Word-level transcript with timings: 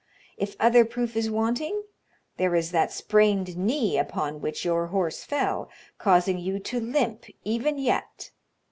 If 0.35 0.55
other 0.59 0.83
proof 0.83 1.15
is 1.15 1.29
wanting, 1.29 1.83
there 2.37 2.55
is 2.55 2.71
that 2.71 2.91
sprained 2.91 3.55
knee 3.55 3.99
upon 3.99 4.41
which 4.41 4.65
your 4.65 4.87
horse 4.87 5.23
fell, 5.23 5.69
causing 5.99 6.39
you 6.39 6.57
to 6.57 6.79
limp 6.79 7.25
even 7.43 7.77
yet. 7.77 8.31